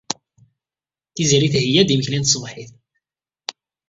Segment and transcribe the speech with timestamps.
[1.15, 2.71] Tiziri theyya-d imekli n tṣebḥit.